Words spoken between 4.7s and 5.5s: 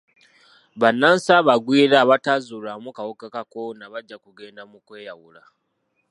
mu kweyawula.